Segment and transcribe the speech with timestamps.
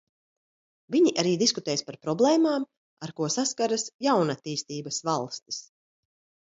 [0.95, 2.67] Viņi arī diskutēs par problēmām,
[3.09, 5.67] ar ko saskaras jaunattīstības valstis.